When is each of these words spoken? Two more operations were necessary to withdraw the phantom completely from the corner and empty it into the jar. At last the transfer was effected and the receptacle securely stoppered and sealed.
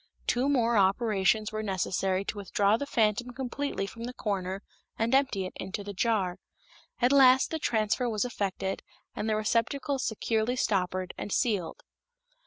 Two 0.25 0.49
more 0.49 0.77
operations 0.77 1.51
were 1.51 1.61
necessary 1.61 2.25
to 2.25 2.37
withdraw 2.39 2.75
the 2.75 2.87
phantom 2.87 3.29
completely 3.35 3.85
from 3.85 4.05
the 4.05 4.15
corner 4.15 4.63
and 4.97 5.13
empty 5.13 5.45
it 5.45 5.53
into 5.57 5.83
the 5.83 5.93
jar. 5.93 6.39
At 6.99 7.11
last 7.11 7.51
the 7.51 7.59
transfer 7.59 8.09
was 8.09 8.25
effected 8.25 8.81
and 9.15 9.29
the 9.29 9.35
receptacle 9.35 9.99
securely 9.99 10.55
stoppered 10.55 11.13
and 11.19 11.31
sealed. 11.31 11.83